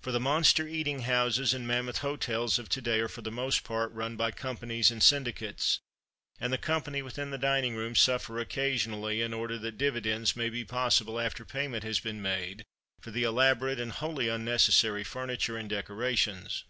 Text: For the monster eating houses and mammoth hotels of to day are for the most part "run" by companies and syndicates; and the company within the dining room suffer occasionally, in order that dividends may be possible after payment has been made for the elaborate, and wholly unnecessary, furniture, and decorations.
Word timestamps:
For 0.00 0.10
the 0.10 0.18
monster 0.18 0.66
eating 0.66 1.02
houses 1.02 1.54
and 1.54 1.64
mammoth 1.64 1.98
hotels 1.98 2.58
of 2.58 2.68
to 2.70 2.80
day 2.80 2.98
are 2.98 3.06
for 3.06 3.22
the 3.22 3.30
most 3.30 3.62
part 3.62 3.92
"run" 3.92 4.16
by 4.16 4.32
companies 4.32 4.90
and 4.90 5.00
syndicates; 5.00 5.78
and 6.40 6.52
the 6.52 6.58
company 6.58 7.02
within 7.02 7.30
the 7.30 7.38
dining 7.38 7.76
room 7.76 7.94
suffer 7.94 8.40
occasionally, 8.40 9.20
in 9.20 9.32
order 9.32 9.58
that 9.58 9.78
dividends 9.78 10.34
may 10.34 10.48
be 10.48 10.64
possible 10.64 11.20
after 11.20 11.44
payment 11.44 11.84
has 11.84 12.00
been 12.00 12.20
made 12.20 12.64
for 13.00 13.12
the 13.12 13.22
elaborate, 13.22 13.78
and 13.78 13.92
wholly 13.92 14.26
unnecessary, 14.26 15.04
furniture, 15.04 15.56
and 15.56 15.70
decorations. 15.70 16.64